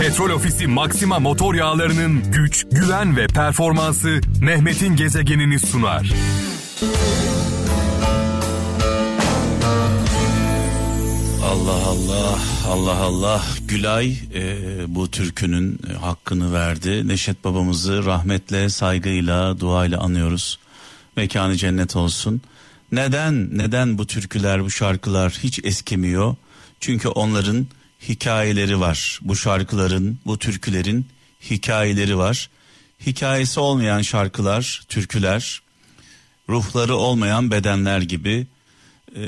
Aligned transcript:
Petrol 0.00 0.30
Ofisi 0.30 0.66
Maxima 0.66 1.18
motor 1.18 1.54
yağlarının 1.54 2.32
güç, 2.32 2.66
güven 2.70 3.16
ve 3.16 3.26
performansı 3.26 4.20
Mehmet'in 4.40 4.96
gezegenini 4.96 5.58
sunar. 5.58 6.12
Allah 11.44 11.86
Allah 11.86 12.38
Allah 12.68 12.96
Allah 12.96 13.42
Gülay 13.68 14.18
e, 14.34 14.58
bu 14.88 15.10
türkünün 15.10 15.80
hakkını 16.00 16.52
verdi. 16.52 17.08
Neşet 17.08 17.44
babamızı 17.44 18.04
rahmetle, 18.04 18.68
saygıyla, 18.68 19.60
duayla 19.60 20.00
anıyoruz. 20.00 20.58
Mekanı 21.16 21.56
cennet 21.56 21.96
olsun. 21.96 22.40
Neden 22.92 23.58
neden 23.58 23.98
bu 23.98 24.06
türküler, 24.06 24.64
bu 24.64 24.70
şarkılar 24.70 25.38
hiç 25.42 25.60
eskimiyor? 25.64 26.34
Çünkü 26.80 27.08
onların 27.08 27.66
hikayeleri 28.08 28.80
var. 28.80 29.18
Bu 29.22 29.36
şarkıların, 29.36 30.18
bu 30.26 30.38
türkülerin 30.38 31.06
hikayeleri 31.50 32.18
var. 32.18 32.50
Hikayesi 33.06 33.60
olmayan 33.60 34.02
şarkılar, 34.02 34.82
türküler, 34.88 35.62
ruhları 36.48 36.96
olmayan 36.96 37.50
bedenler 37.50 38.00
gibi, 38.00 38.46
e, 39.16 39.24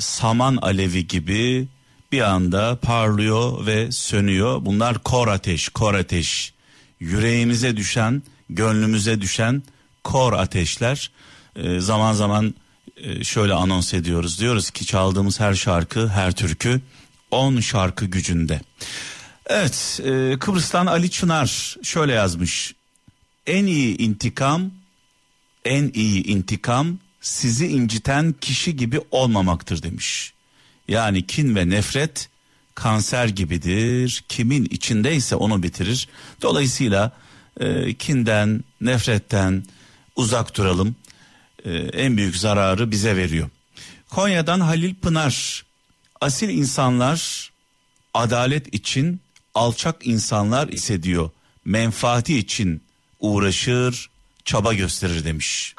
saman 0.00 0.56
alevi 0.56 1.06
gibi 1.06 1.68
bir 2.12 2.20
anda 2.20 2.78
parlıyor 2.82 3.66
ve 3.66 3.92
sönüyor. 3.92 4.64
Bunlar 4.64 4.98
kor 4.98 5.28
ateş, 5.28 5.68
kor 5.68 5.94
ateş. 5.94 6.52
Yüreğimize 7.00 7.76
düşen, 7.76 8.22
gönlümüze 8.50 9.20
düşen 9.20 9.62
kor 10.04 10.32
ateşler. 10.32 11.10
E, 11.56 11.80
zaman 11.80 12.12
zaman 12.12 12.54
e, 12.96 13.24
şöyle 13.24 13.54
anons 13.54 13.94
ediyoruz. 13.94 14.40
Diyoruz 14.40 14.70
ki 14.70 14.86
çaldığımız 14.86 15.40
her 15.40 15.54
şarkı, 15.54 16.08
her 16.08 16.32
türkü 16.32 16.80
10 17.36 17.60
şarkı 17.60 18.04
gücünde. 18.04 18.60
Evet 19.46 20.00
e, 20.04 20.38
Kıbrıs'tan 20.38 20.86
Ali 20.86 21.10
Çınar 21.10 21.76
şöyle 21.82 22.12
yazmış. 22.12 22.74
En 23.46 23.66
iyi 23.66 23.98
intikam, 23.98 24.70
en 25.64 25.90
iyi 25.94 26.24
intikam 26.26 26.98
sizi 27.20 27.66
inciten 27.66 28.34
kişi 28.40 28.76
gibi 28.76 29.00
olmamaktır 29.10 29.82
demiş. 29.82 30.32
Yani 30.88 31.26
kin 31.26 31.56
ve 31.56 31.68
nefret 31.68 32.28
kanser 32.74 33.28
gibidir. 33.28 34.24
Kimin 34.28 34.64
içindeyse 34.64 35.36
onu 35.36 35.62
bitirir. 35.62 36.08
Dolayısıyla 36.42 37.12
e, 37.60 37.94
kinden, 37.94 38.64
nefretten 38.80 39.64
uzak 40.16 40.56
duralım. 40.56 40.96
E, 41.64 41.72
en 41.72 42.16
büyük 42.16 42.36
zararı 42.36 42.90
bize 42.90 43.16
veriyor. 43.16 43.48
Konya'dan 44.08 44.60
Halil 44.60 44.94
Pınar 44.94 45.65
asil 46.20 46.48
insanlar 46.48 47.50
adalet 48.14 48.74
için 48.74 49.20
alçak 49.54 50.06
insanlar 50.06 50.68
ise 50.68 51.02
diyor 51.02 51.30
menfaati 51.64 52.38
için 52.38 52.82
uğraşır 53.20 54.10
çaba 54.44 54.74
gösterir 54.74 55.24
demiş. 55.24 55.74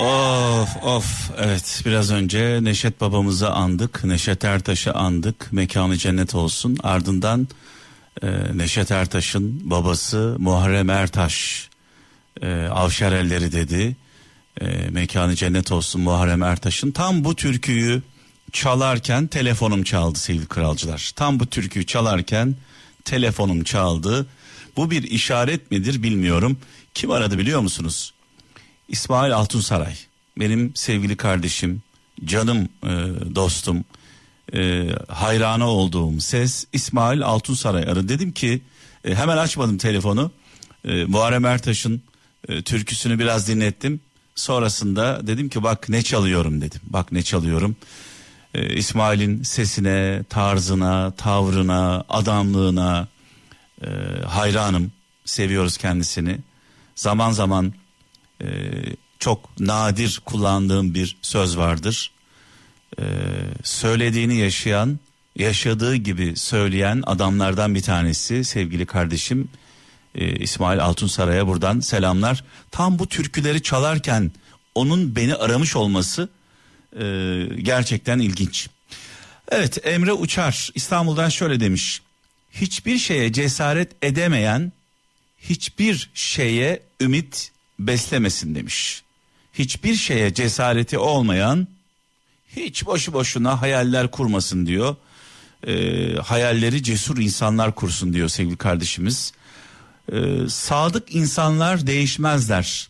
Of 0.00 0.84
of 0.84 1.30
evet 1.38 1.82
biraz 1.86 2.10
önce 2.10 2.58
Neşet 2.62 3.00
babamızı 3.00 3.50
andık 3.50 4.04
Neşet 4.04 4.44
Ertaş'ı 4.44 4.92
andık 4.92 5.52
mekanı 5.52 5.96
cennet 5.96 6.34
olsun. 6.34 6.78
Ardından 6.82 7.48
e, 8.22 8.28
Neşet 8.54 8.90
Ertaş'ın 8.90 9.70
babası 9.70 10.36
Muharrem 10.38 10.90
Ertaş 10.90 11.68
e, 12.42 12.66
Avşarelleri 12.66 13.52
dedi. 13.52 13.96
E, 14.60 14.66
mekanı 14.90 15.34
cennet 15.34 15.72
olsun 15.72 16.00
Muharrem 16.00 16.42
Ertaş'ın. 16.42 16.90
Tam 16.90 17.24
bu 17.24 17.36
türküyü 17.36 18.02
çalarken 18.52 19.26
telefonum 19.26 19.82
çaldı 19.82 20.18
sevgili 20.18 20.46
kralcılar. 20.46 21.12
Tam 21.16 21.40
bu 21.40 21.46
türküyü 21.46 21.86
çalarken 21.86 22.56
telefonum 23.04 23.64
çaldı. 23.64 24.26
Bu 24.76 24.90
bir 24.90 25.02
işaret 25.02 25.70
midir 25.70 26.02
bilmiyorum. 26.02 26.58
Kim 26.94 27.10
aradı 27.10 27.38
biliyor 27.38 27.60
musunuz? 27.60 28.14
İsmail 28.88 29.34
Altunsaray. 29.34 29.94
Benim 30.38 30.72
sevgili 30.74 31.16
kardeşim 31.16 31.82
canım 32.24 32.68
e, 32.82 32.90
dostum 33.34 33.84
e, 34.52 34.88
hayranı 35.08 35.66
olduğum 35.66 36.20
ses 36.20 36.66
İsmail 36.72 37.22
Altunsaray 37.22 37.82
aradı. 37.82 38.08
Dedim 38.08 38.32
ki 38.32 38.62
e, 39.04 39.14
hemen 39.14 39.36
açmadım 39.36 39.78
telefonu. 39.78 40.30
E, 40.84 41.04
Muharrem 41.04 41.44
Ertaş'ın 41.44 42.02
e, 42.48 42.62
türküsünü 42.62 43.18
biraz 43.18 43.48
dinlettim. 43.48 44.00
Sonrasında 44.34 45.26
dedim 45.26 45.48
ki 45.48 45.62
bak 45.62 45.88
ne 45.88 46.02
çalıyorum 46.02 46.60
dedim. 46.60 46.80
Bak 46.84 47.12
ne 47.12 47.22
çalıyorum. 47.22 47.76
E, 48.54 48.74
İsmail'in 48.74 49.42
sesine, 49.42 50.22
tarzına, 50.28 51.10
tavrına, 51.10 52.04
adamlığına 52.08 53.08
e, 53.82 53.88
hayranım. 54.26 54.92
Seviyoruz 55.24 55.76
kendisini. 55.76 56.38
Zaman 56.94 57.32
zaman 57.32 57.72
e, 58.42 58.46
çok 59.18 59.60
nadir 59.60 60.20
kullandığım 60.24 60.94
bir 60.94 61.16
söz 61.22 61.58
vardır 61.58 62.13
e, 62.98 63.04
söylediğini 63.62 64.36
yaşayan, 64.36 64.98
yaşadığı 65.36 65.96
gibi 65.96 66.36
söyleyen 66.36 67.02
adamlardan 67.06 67.74
bir 67.74 67.82
tanesi 67.82 68.44
sevgili 68.44 68.86
kardeşim 68.86 69.48
e, 70.14 70.36
İsmail 70.36 70.84
Altunsaray'a 70.84 71.46
buradan 71.46 71.80
selamlar. 71.80 72.44
Tam 72.70 72.98
bu 72.98 73.08
türküleri 73.08 73.62
çalarken 73.62 74.32
onun 74.74 75.16
beni 75.16 75.34
aramış 75.34 75.76
olması 75.76 76.28
e, 77.00 77.04
gerçekten 77.62 78.18
ilginç. 78.18 78.68
Evet 79.48 79.86
Emre 79.86 80.12
Uçar 80.12 80.70
İstanbul'dan 80.74 81.28
şöyle 81.28 81.60
demiş. 81.60 82.02
Hiçbir 82.52 82.98
şeye 82.98 83.32
cesaret 83.32 83.92
edemeyen 84.02 84.72
hiçbir 85.40 86.10
şeye 86.14 86.82
ümit 87.00 87.52
beslemesin 87.78 88.54
demiş. 88.54 89.02
Hiçbir 89.52 89.94
şeye 89.94 90.34
cesareti 90.34 90.98
olmayan 90.98 91.68
hiç 92.56 92.86
boşu 92.86 93.12
boşuna 93.12 93.62
hayaller 93.62 94.10
kurmasın 94.10 94.66
diyor. 94.66 94.96
Ee, 95.66 96.14
hayalleri 96.14 96.82
cesur 96.82 97.18
insanlar 97.18 97.74
kursun 97.74 98.12
diyor 98.12 98.28
sevgili 98.28 98.56
kardeşimiz. 98.56 99.32
Ee, 100.12 100.48
sadık 100.48 101.14
insanlar 101.14 101.86
değişmezler. 101.86 102.88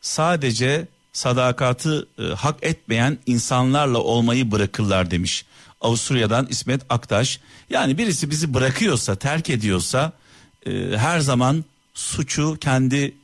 Sadece 0.00 0.88
sadakatı 1.12 2.06
e, 2.18 2.22
hak 2.22 2.56
etmeyen 2.62 3.18
insanlarla 3.26 3.98
olmayı 3.98 4.50
bırakırlar 4.50 5.10
demiş. 5.10 5.44
Avusturya'dan 5.80 6.46
İsmet 6.50 6.82
Aktaş. 6.88 7.40
Yani 7.70 7.98
birisi 7.98 8.30
bizi 8.30 8.54
bırakıyorsa, 8.54 9.16
terk 9.16 9.50
ediyorsa 9.50 10.12
e, 10.66 10.70
her 10.96 11.20
zaman 11.20 11.64
suçu 11.94 12.56
kendi 12.60 13.14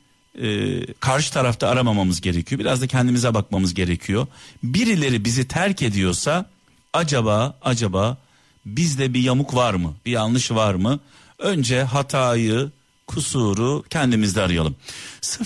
e, 0.41 0.79
karşı 0.93 1.33
tarafta 1.33 1.67
aramamamız 1.67 2.21
gerekiyor. 2.21 2.59
Biraz 2.59 2.81
da 2.81 2.87
kendimize 2.87 3.33
bakmamız 3.33 3.73
gerekiyor. 3.73 4.27
Birileri 4.63 5.25
bizi 5.25 5.47
terk 5.47 5.81
ediyorsa 5.81 6.49
acaba 6.93 7.57
acaba 7.61 8.17
bizde 8.65 9.13
bir 9.13 9.19
yamuk 9.19 9.55
var 9.55 9.73
mı? 9.73 9.93
Bir 10.05 10.11
yanlış 10.11 10.51
var 10.51 10.73
mı? 10.73 10.99
Önce 11.39 11.83
hatayı, 11.83 12.71
kusuru 13.07 13.83
kendimizde 13.89 14.41
arayalım. 14.41 14.75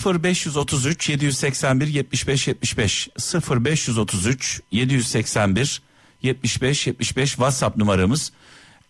0533 0.05 1.09
781 1.09 1.87
75 1.87 2.47
75 2.47 3.09
0533 3.51 4.61
781 4.71 5.81
75 6.23 6.87
75 6.87 7.29
WhatsApp 7.29 7.77
numaramız. 7.77 8.31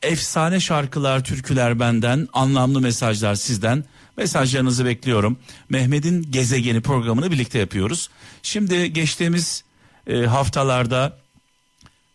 Efsane 0.04 0.60
şarkılar, 0.60 1.24
türküler 1.24 1.80
benden, 1.80 2.28
anlamlı 2.34 2.82
mesajlar 2.82 3.36
sizden. 3.36 3.84
Mesajlarınızı 4.18 4.86
bekliyorum. 4.86 5.40
Mehmet'in 5.70 6.32
gezegeni 6.32 6.82
programını 6.82 7.32
birlikte 7.32 7.60
yapıyoruz. 7.60 8.10
Şimdi 8.44 8.94
geçtiğimiz 8.94 9.64
e, 10.08 10.26
haftalarda 10.26 11.18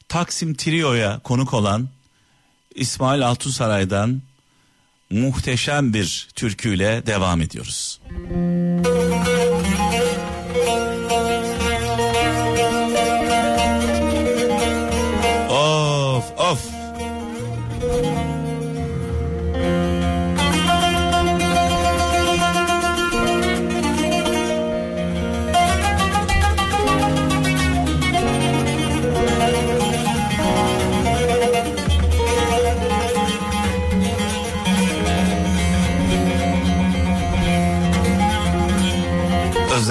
Taksim 0.09 0.55
Trio'ya 0.55 1.19
konuk 1.19 1.55
olan 1.55 1.89
İsmail 2.75 3.27
Altunsaray'dan 3.27 4.23
muhteşem 5.11 5.95
bir 5.95 6.29
türküyle 6.35 7.07
devam 7.07 7.41
ediyoruz. 7.41 8.01
Of 8.05 8.48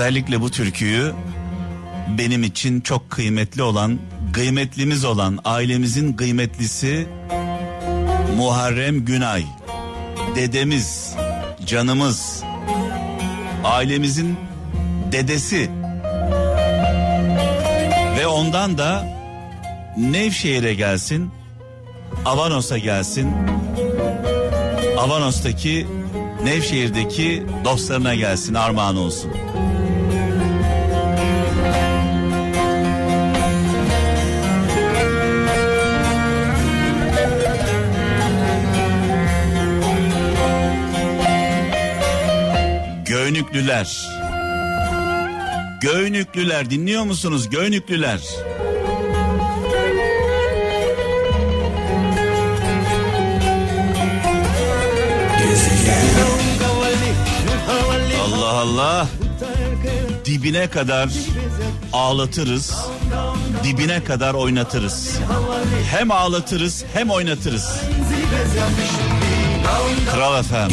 özellikle 0.08 0.42
bu 0.42 0.52
türküyü 0.52 1.14
benim 2.18 2.44
için 2.44 2.82
çok 2.82 3.10
kıymetli 3.10 3.64
olan, 3.64 4.00
kıymetlimiz 4.34 5.06
olan 5.06 5.40
ailemizin 5.46 6.14
kıymetlisi 6.14 7.08
Muharrem 8.38 9.06
Günay. 9.06 9.46
Dedemiz, 10.36 11.16
canımız, 11.66 12.44
ailemizin 13.64 14.38
dedesi 15.12 15.70
ve 18.20 18.28
ondan 18.28 18.78
da 18.78 19.08
Nevşehir'e 19.98 20.74
gelsin, 20.74 21.32
Avanos'a 22.26 22.78
gelsin. 22.78 23.32
Avanos'taki 24.98 25.88
Nevşehir'deki 26.44 27.44
dostlarına 27.66 28.16
gelsin 28.16 28.54
armağan 28.54 28.98
olsun. 28.98 29.32
Göynüklüler. 43.52 44.08
Göynüklüler 45.82 46.70
dinliyor 46.70 47.04
musunuz? 47.04 47.50
Göynüklüler. 47.50 48.20
Allah 58.24 58.50
Allah. 58.50 59.08
Dibine 60.26 60.70
kadar 60.70 61.10
ağlatırız. 61.94 62.76
Dibine 63.64 64.04
kadar 64.04 64.34
oynatırız. 64.34 65.18
Hem 65.92 66.12
ağlatırız 66.12 66.84
hem 66.94 67.10
oynatırız. 67.10 67.82
Kral 70.12 70.40
efem. 70.40 70.70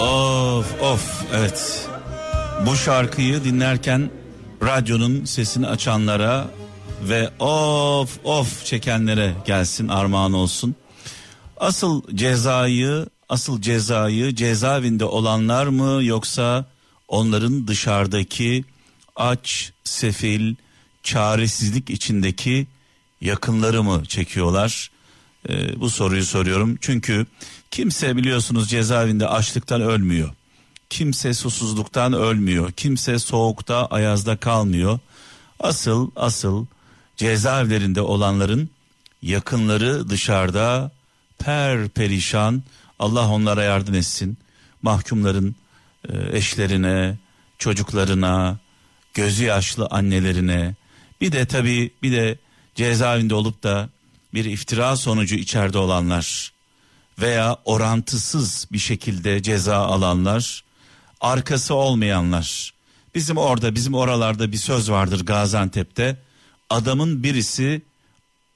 Of 0.00 0.82
of 0.82 1.24
evet. 1.34 1.88
Bu 2.66 2.76
şarkıyı 2.76 3.44
dinlerken 3.44 4.10
radyonun 4.62 5.24
sesini 5.24 5.66
açanlara 5.66 6.46
ve 7.02 7.30
of 7.38 8.18
of 8.24 8.64
çekenlere 8.64 9.34
gelsin 9.46 9.88
armağan 9.88 10.32
olsun. 10.32 10.74
Asıl 11.56 12.02
cezayı, 12.14 13.06
asıl 13.28 13.60
cezayı 13.60 14.34
cezaevinde 14.34 15.04
olanlar 15.04 15.66
mı 15.66 16.04
yoksa 16.04 16.64
onların 17.08 17.68
dışarıdaki 17.68 18.64
aç, 19.16 19.72
sefil, 19.84 20.54
çaresizlik 21.02 21.90
içindeki 21.90 22.66
yakınları 23.20 23.82
mı 23.82 24.04
çekiyorlar? 24.04 24.90
Ee, 25.48 25.80
bu 25.80 25.90
soruyu 25.90 26.24
soruyorum. 26.24 26.78
Çünkü 26.80 27.26
kimse 27.72 28.16
biliyorsunuz 28.16 28.70
cezaevinde 28.70 29.28
açlıktan 29.28 29.80
ölmüyor. 29.80 30.30
Kimse 30.90 31.34
susuzluktan 31.34 32.12
ölmüyor. 32.12 32.72
Kimse 32.72 33.18
soğukta, 33.18 33.86
ayazda 33.86 34.36
kalmıyor. 34.36 34.98
Asıl 35.60 36.10
asıl 36.16 36.66
cezaevlerinde 37.16 38.00
olanların 38.00 38.70
yakınları 39.22 40.08
dışarıda 40.08 40.90
per 41.38 41.88
perişan. 41.88 42.62
Allah 42.98 43.28
onlara 43.28 43.62
yardım 43.62 43.94
etsin. 43.94 44.38
Mahkumların 44.82 45.56
e, 46.08 46.36
eşlerine, 46.36 47.18
çocuklarına, 47.58 48.58
gözü 49.14 49.44
yaşlı 49.44 49.86
annelerine, 49.90 50.74
bir 51.20 51.32
de 51.32 51.46
tabii 51.46 51.90
bir 52.02 52.12
de 52.12 52.38
cezaevinde 52.74 53.34
olup 53.34 53.62
da 53.62 53.88
bir 54.34 54.44
iftira 54.44 54.96
sonucu 54.96 55.34
içeride 55.34 55.78
olanlar 55.78 56.51
veya 57.22 57.56
orantısız 57.64 58.66
bir 58.72 58.78
şekilde 58.78 59.42
ceza 59.42 59.76
alanlar, 59.76 60.64
arkası 61.20 61.74
olmayanlar. 61.74 62.74
Bizim 63.14 63.36
orada, 63.36 63.74
bizim 63.74 63.94
oralarda 63.94 64.52
bir 64.52 64.56
söz 64.56 64.90
vardır 64.90 65.26
Gaziantep'te. 65.26 66.16
Adamın 66.70 67.22
birisi 67.22 67.82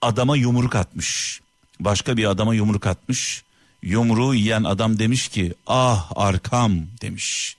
adama 0.03 0.37
yumruk 0.37 0.75
atmış. 0.77 1.41
Başka 1.81 2.17
bir 2.17 2.25
adama 2.25 2.55
yumruk 2.55 2.87
atmış. 2.87 3.45
Yumruğu 3.83 4.35
yiyen 4.35 4.65
adam 4.65 4.99
demiş 4.99 5.29
ki 5.29 5.55
ah 5.67 6.13
arkam 6.17 6.87
demiş. 7.03 7.57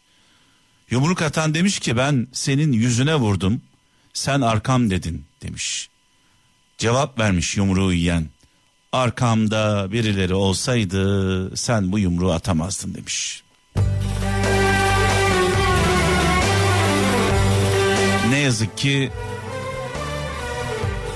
Yumruk 0.89 1.21
atan 1.21 1.53
demiş 1.53 1.79
ki 1.79 1.97
ben 1.97 2.27
senin 2.33 2.71
yüzüne 2.71 3.15
vurdum. 3.15 3.61
Sen 4.13 4.41
arkam 4.41 4.89
dedin 4.89 5.25
demiş. 5.41 5.89
Cevap 6.77 7.19
vermiş 7.19 7.57
yumruğu 7.57 7.93
yiyen. 7.93 8.29
Arkamda 8.91 9.91
birileri 9.91 10.33
olsaydı 10.33 11.57
sen 11.57 11.91
bu 11.91 11.99
yumruğu 11.99 12.31
atamazdın 12.31 12.93
demiş. 12.93 13.43
Ne 18.29 18.37
yazık 18.39 18.77
ki 18.77 19.11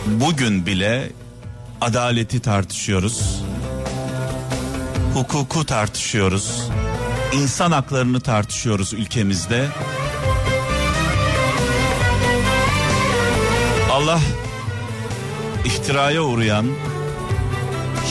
bugün 0.06 0.66
bile 0.66 1.12
adaleti 1.82 2.40
tartışıyoruz. 2.40 3.42
Hukuku 5.14 5.66
tartışıyoruz. 5.66 6.70
İnsan 7.34 7.72
haklarını 7.72 8.20
tartışıyoruz 8.22 8.94
ülkemizde. 8.94 9.68
Allah 13.92 14.20
iftiraya 15.66 16.22
uğrayan 16.24 16.66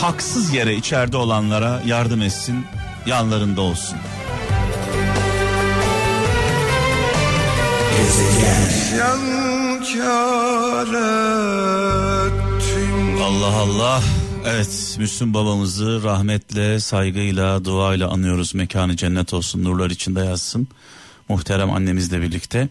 haksız 0.01 0.55
yere 0.55 0.75
içeride 0.77 1.17
olanlara 1.17 1.83
yardım 1.87 2.23
etsin, 2.23 2.67
yanlarında 3.07 3.61
olsun. 3.61 3.99
Allah 13.23 13.57
Allah. 13.57 14.03
Evet 14.47 14.97
Müslüm 14.99 15.35
babamızı 15.35 16.03
rahmetle, 16.05 16.81
saygıyla, 16.81 17.65
duayla 17.65 18.09
anıyoruz. 18.09 18.55
Mekanı 18.55 18.97
cennet 18.97 19.35
olsun, 19.35 19.65
nurlar 19.65 19.91
içinde 19.91 20.21
yazsın. 20.21 20.69
Muhterem 21.29 21.71
annemizle 21.71 22.21
birlikte. 22.21 22.69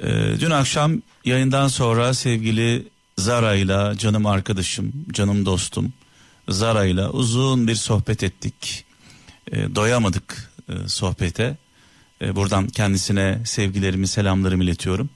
Ee, 0.00 0.10
dün 0.40 0.50
akşam 0.50 1.02
yayından 1.24 1.68
sonra 1.68 2.14
sevgili 2.14 2.88
Zara 3.18 3.54
ile 3.54 3.98
canım 3.98 4.26
arkadaşım, 4.26 4.92
canım 5.12 5.46
dostum 5.46 5.92
Zara 6.48 6.84
ile 6.84 7.06
uzun 7.06 7.68
bir 7.68 7.74
sohbet 7.74 8.22
ettik. 8.22 8.84
Ee, 9.52 9.74
doyamadık 9.74 10.52
e, 10.68 10.88
sohbete. 10.88 11.56
Ee, 12.22 12.36
buradan 12.36 12.68
kendisine 12.68 13.38
sevgilerimi, 13.44 14.08
selamlarımı 14.08 14.64
iletiyorum. 14.64 15.10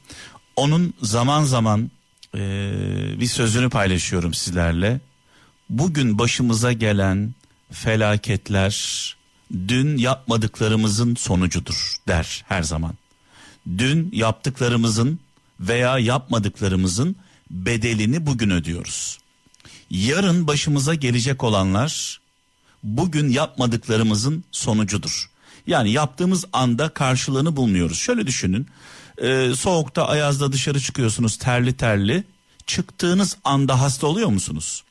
Onun 0.56 0.94
zaman 1.02 1.44
zaman 1.44 1.90
e, 2.34 2.40
bir 3.20 3.26
sözünü 3.26 3.70
paylaşıyorum 3.70 4.34
sizlerle. 4.34 5.00
Bugün 5.70 6.18
başımıza 6.18 6.72
gelen 6.72 7.34
felaketler 7.70 9.16
dün 9.68 9.96
yapmadıklarımızın 9.96 11.14
sonucudur 11.14 11.94
der 12.08 12.44
her 12.48 12.62
zaman. 12.62 12.94
Dün 13.78 14.10
yaptıklarımızın 14.12 15.20
veya 15.60 15.98
yapmadıklarımızın 15.98 17.16
bedelini 17.50 18.26
bugün 18.26 18.50
ödüyoruz. 18.50 19.18
Yarın 19.90 20.46
başımıza 20.46 20.94
gelecek 20.94 21.44
olanlar 21.44 22.20
bugün 22.82 23.28
yapmadıklarımızın 23.28 24.44
sonucudur. 24.52 25.30
Yani 25.66 25.90
yaptığımız 25.90 26.44
anda 26.52 26.88
karşılığını 26.88 27.56
bulmuyoruz. 27.56 27.98
Şöyle 27.98 28.26
düşünün. 28.26 28.66
e, 29.18 29.54
soğukta 29.56 30.08
ayazda 30.08 30.52
dışarı 30.52 30.80
çıkıyorsunuz 30.80 31.36
terli 31.36 31.76
terli. 31.76 32.24
Çıktığınız 32.66 33.36
anda 33.44 33.80
hasta 33.80 34.06
oluyor 34.06 34.28
musunuz? 34.28 34.84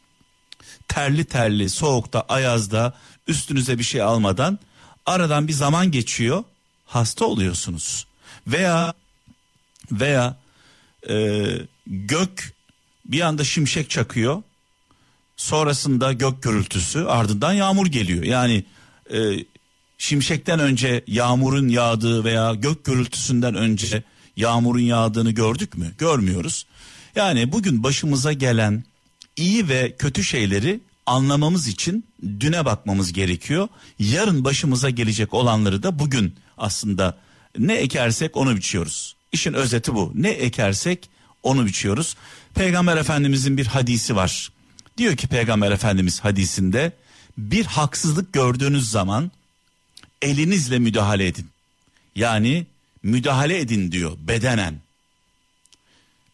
Terli 0.87 1.25
terli 1.25 1.69
soğukta 1.69 2.21
ayazda 2.21 2.93
üstünüze 3.27 3.79
bir 3.79 3.83
şey 3.83 4.01
almadan 4.01 4.59
aradan 5.05 5.47
bir 5.47 5.53
zaman 5.53 5.91
geçiyor 5.91 6.43
hasta 6.85 7.25
oluyorsunuz. 7.25 8.05
Veya 8.47 8.93
veya 9.91 10.37
e, 11.09 11.45
gök 11.87 12.53
bir 13.05 13.21
anda 13.21 13.43
şimşek 13.43 13.89
çakıyor 13.89 14.43
sonrasında 15.37 16.13
gök 16.13 16.43
gürültüsü 16.43 16.99
ardından 16.99 17.53
yağmur 17.53 17.87
geliyor. 17.87 18.23
Yani 18.23 18.65
e, 19.13 19.17
şimşekten 19.97 20.59
önce 20.59 21.03
yağmurun 21.07 21.67
yağdığı 21.67 22.23
veya 22.23 22.53
gök 22.53 22.85
gürültüsünden 22.85 23.55
önce 23.55 24.03
yağmurun 24.37 24.79
yağdığını 24.79 25.31
gördük 25.31 25.77
mü? 25.77 25.91
Görmüyoruz. 25.97 26.65
Yani 27.15 27.51
bugün 27.51 27.83
başımıza 27.83 28.33
gelen 28.33 28.83
iyi 29.37 29.69
ve 29.69 29.95
kötü 29.97 30.23
şeyleri 30.23 30.79
anlamamız 31.05 31.67
için 31.67 32.05
düne 32.23 32.65
bakmamız 32.65 33.13
gerekiyor. 33.13 33.67
Yarın 33.99 34.43
başımıza 34.43 34.89
gelecek 34.89 35.33
olanları 35.33 35.83
da 35.83 35.99
bugün 35.99 36.35
aslında 36.57 37.17
ne 37.57 37.73
ekersek 37.73 38.37
onu 38.37 38.55
biçiyoruz. 38.55 39.15
İşin 39.31 39.53
özeti 39.53 39.95
bu. 39.95 40.11
Ne 40.15 40.29
ekersek 40.29 41.09
onu 41.43 41.65
biçiyoruz. 41.65 42.15
Peygamber 42.53 42.97
Efendimizin 42.97 43.57
bir 43.57 43.65
hadisi 43.65 44.15
var. 44.15 44.51
Diyor 44.97 45.15
ki 45.15 45.27
Peygamber 45.27 45.71
Efendimiz 45.71 46.19
hadisinde 46.19 46.91
bir 47.37 47.65
haksızlık 47.65 48.33
gördüğünüz 48.33 48.89
zaman 48.91 49.31
elinizle 50.21 50.79
müdahale 50.79 51.27
edin. 51.27 51.49
Yani 52.15 52.65
müdahale 53.03 53.59
edin 53.59 53.91
diyor 53.91 54.17
bedenen. 54.19 54.79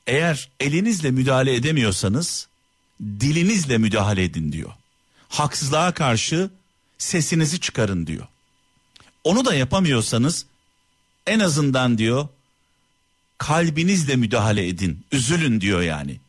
Eğer 0.07 0.49
elinizle 0.59 1.11
müdahale 1.11 1.55
edemiyorsanız 1.55 2.47
dilinizle 3.01 3.77
müdahale 3.77 4.23
edin 4.23 4.51
diyor. 4.51 4.71
Haksızlığa 5.29 5.93
karşı 5.93 6.49
sesinizi 6.97 7.59
çıkarın 7.59 8.07
diyor. 8.07 8.27
Onu 9.23 9.45
da 9.45 9.53
yapamıyorsanız 9.53 10.45
en 11.27 11.39
azından 11.39 11.97
diyor 11.97 12.27
kalbinizle 13.37 14.15
müdahale 14.15 14.67
edin. 14.67 15.05
Üzülün 15.11 15.61
diyor 15.61 15.81
yani. 15.81 16.19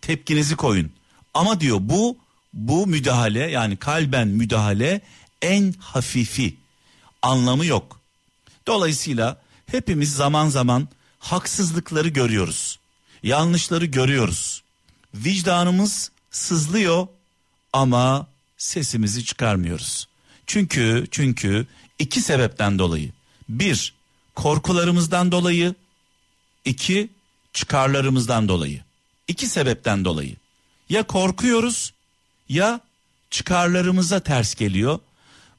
Tepkinizi 0.00 0.56
koyun. 0.56 0.92
Ama 1.36 1.60
diyor 1.60 1.78
bu 1.80 2.16
bu 2.52 2.86
müdahale 2.86 3.50
yani 3.50 3.76
kalben 3.76 4.28
müdahale 4.28 5.00
en 5.42 5.74
hafifi. 5.78 6.56
Anlamı 7.22 7.66
yok. 7.66 8.00
Dolayısıyla 8.66 9.40
hepimiz 9.66 10.14
zaman 10.14 10.48
zaman 10.48 10.88
haksızlıkları 11.18 12.08
görüyoruz. 12.08 12.78
Yanlışları 13.22 13.84
görüyoruz. 13.86 14.62
Vicdanımız 15.14 16.10
sızlıyor 16.30 17.06
ama 17.72 18.26
sesimizi 18.58 19.24
çıkarmıyoruz. 19.24 20.08
Çünkü 20.46 21.06
çünkü 21.10 21.66
iki 21.98 22.20
sebepten 22.20 22.78
dolayı. 22.78 23.12
Bir, 23.48 23.94
korkularımızdan 24.34 25.32
dolayı. 25.32 25.74
iki 26.64 27.08
çıkarlarımızdan 27.52 28.48
dolayı. 28.48 28.82
İki 29.28 29.46
sebepten 29.46 30.04
dolayı. 30.04 30.36
Ya 30.88 31.02
korkuyoruz 31.06 31.92
ya 32.48 32.80
çıkarlarımıza 33.30 34.20
ters 34.20 34.54
geliyor. 34.54 34.98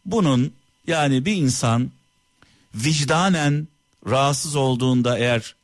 Bunun 0.05 0.53
yani 0.87 1.25
bir 1.25 1.35
insan 1.35 1.91
vicdanen 2.75 3.67
rahatsız 4.07 4.55
olduğunda 4.55 5.17
eğer 5.17 5.55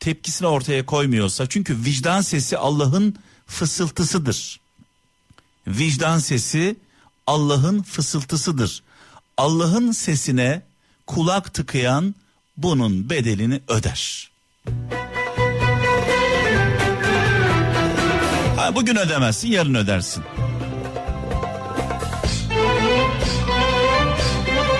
tepkisini 0.00 0.48
ortaya 0.48 0.86
koymuyorsa 0.86 1.48
çünkü 1.48 1.84
vicdan 1.84 2.20
sesi 2.20 2.58
Allah'ın 2.58 3.16
fısıltısıdır. 3.46 4.60
Vicdan 5.66 6.18
sesi 6.18 6.76
Allah'ın 7.26 7.82
fısıltısıdır. 7.82 8.82
Allah'ın 9.36 9.92
sesine 9.92 10.62
kulak 11.06 11.54
tıkayan 11.54 12.14
bunun 12.56 13.10
bedelini 13.10 13.60
öder. 13.68 14.30
Bugün 18.74 18.96
ödemezsin 18.96 19.48
yarın 19.48 19.74
ödersin. 19.74 20.24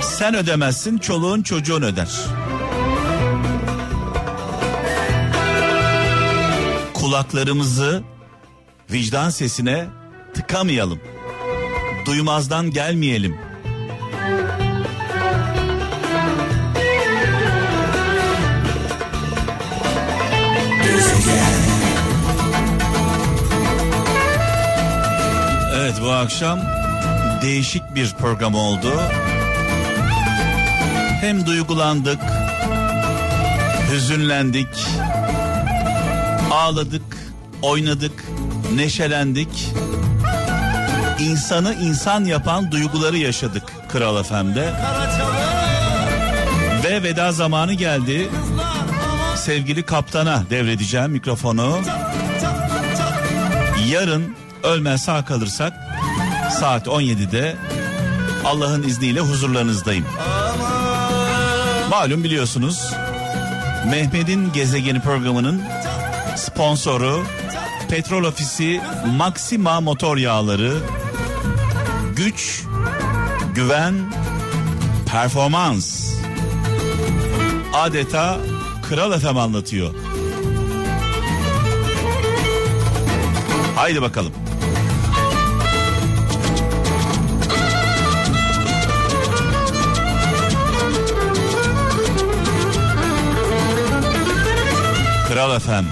Sen 0.02 0.34
ödemezsin 0.34 0.98
çoluğun 0.98 1.42
çocuğun 1.42 1.82
öder. 1.82 2.08
Kulaklarımızı 6.94 8.02
vicdan 8.92 9.30
sesine 9.30 9.86
tıkamayalım. 10.34 11.00
Duymazdan 12.06 12.70
gelmeyelim. 12.70 13.38
Bu 26.10 26.14
akşam 26.14 26.60
değişik 27.42 27.94
bir 27.94 28.14
program 28.14 28.54
oldu. 28.54 28.92
Hem 31.20 31.46
duygulandık, 31.46 32.18
hüzünlendik, 33.92 34.86
ağladık, 36.50 37.02
oynadık, 37.62 38.24
neşelendik. 38.74 39.68
İnsanı 41.20 41.74
insan 41.74 42.24
yapan 42.24 42.72
duyguları 42.72 43.16
yaşadık 43.16 43.62
Kral 43.88 44.22
FM'de. 44.22 44.72
Ve 46.84 47.02
veda 47.02 47.32
zamanı 47.32 47.72
geldi. 47.72 48.28
Sevgili 49.36 49.82
kaptana 49.82 50.42
devredeceğim 50.50 51.10
mikrofonu. 51.10 51.78
Yarın 53.88 54.36
ölmez 54.62 55.02
sağ 55.02 55.24
kalırsak 55.24 55.89
saat 56.60 56.86
17'de 56.86 57.56
Allah'ın 58.44 58.82
izniyle 58.82 59.20
huzurlarınızdayım. 59.20 60.04
Malum 61.90 62.24
biliyorsunuz 62.24 62.92
Mehmet'in 63.90 64.52
gezegeni 64.52 65.00
programının 65.00 65.62
sponsoru 66.36 67.24
Petrol 67.90 68.24
Ofisi 68.24 68.80
Maxima 69.16 69.80
Motor 69.80 70.16
Yağları 70.16 70.78
güç, 72.16 72.62
güven, 73.54 73.94
performans 75.12 76.14
adeta 77.74 78.38
Kral 78.88 79.12
Efem 79.12 79.36
anlatıyor. 79.36 79.94
Haydi 83.76 84.02
bakalım. 84.02 84.49
Kral 95.40 95.56
Efem 95.56 95.86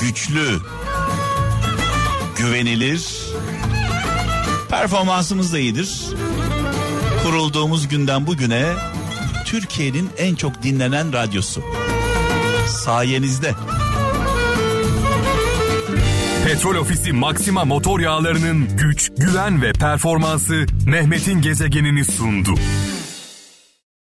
güçlü, 0.00 0.58
güvenilir, 2.36 3.08
performansımız 4.70 5.52
da 5.52 5.58
iyidir. 5.58 6.06
Kurulduğumuz 7.22 7.88
günden 7.88 8.26
bugüne 8.26 8.64
Türkiye'nin 9.44 10.10
en 10.18 10.34
çok 10.34 10.62
dinlenen 10.62 11.12
radyosu. 11.12 11.62
Sayenizde. 12.68 13.54
Petrol 16.44 16.74
Ofisi 16.74 17.12
Maxima 17.12 17.64
motor 17.64 18.00
yağlarının 18.00 18.76
güç, 18.76 19.10
güven 19.18 19.62
ve 19.62 19.72
performansı 19.72 20.66
Mehmet'in 20.86 21.42
gezegenini 21.42 22.04
sundu. 22.04 22.54